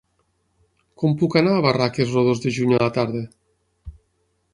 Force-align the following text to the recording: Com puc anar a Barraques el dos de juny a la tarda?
Com 1.01 1.11
puc 1.19 1.37
anar 1.41 1.53
a 1.57 1.61
Barraques 1.65 2.15
el 2.21 2.29
dos 2.29 2.41
de 2.47 2.53
juny 2.57 2.73
a 2.79 2.81
la 2.85 2.89
tarda? 2.97 3.23